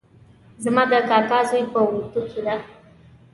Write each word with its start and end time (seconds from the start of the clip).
زما 0.63 0.83
د 0.91 0.93
کاکا 1.09 1.39
زوی 1.49 1.63
په 1.73 1.79
اردو 1.87 2.21
کې 2.31 2.39
ده 2.45 2.55